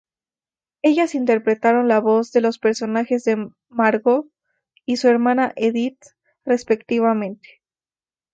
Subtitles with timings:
[0.81, 4.29] Ellas interpretaron la voz de los personajes de Margo
[4.83, 6.01] y su hermana, Edith,
[6.43, 7.61] respectivamente.